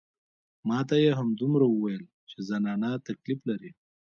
[0.67, 3.71] ما ته يې همدومره وويل چې زنانه تکليف لري.